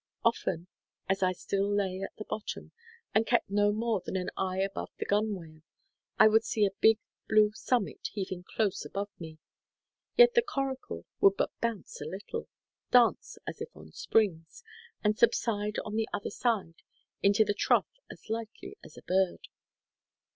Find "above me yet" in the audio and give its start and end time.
8.83-10.33